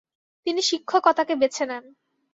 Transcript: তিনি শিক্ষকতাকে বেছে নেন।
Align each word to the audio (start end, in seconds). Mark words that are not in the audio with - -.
তিনি 0.47 0.61
শিক্ষকতাকে 0.61 1.33
বেছে 1.35 1.63
নেন। 1.65 1.83